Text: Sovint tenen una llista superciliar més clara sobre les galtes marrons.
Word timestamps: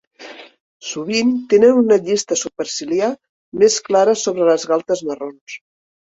Sovint 0.91 1.33
tenen 1.53 1.77
una 1.81 1.97
llista 2.07 2.37
superciliar 2.45 3.11
més 3.65 3.77
clara 3.91 4.19
sobre 4.25 4.49
les 4.51 4.67
galtes 4.73 5.07
marrons. 5.13 5.61